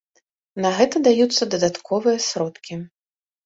[0.65, 2.83] На гэта даюцца дадатковыя сродкі.